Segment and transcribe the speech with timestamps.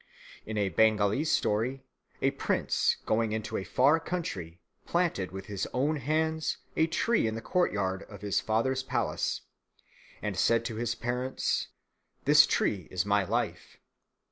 [0.47, 1.83] In a Bengalee story
[2.23, 7.35] a prince going into a far country planted with his own hands a tree in
[7.35, 9.41] the courtyard of his father's palace,
[10.19, 11.67] and said to his parents,
[12.25, 13.77] "This tree is my life.